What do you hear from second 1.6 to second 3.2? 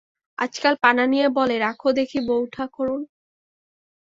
রাখো দেখি বৌঠাকরুন।